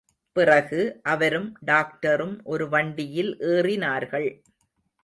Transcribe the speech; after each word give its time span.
பிறகு, 0.31 0.99
அவரும் 1.03 1.57
டாக்டரும் 1.67 2.43
ஒரு 2.43 2.69
வண்டியில் 2.69 3.37
ஏறினார்கள். 3.39 4.29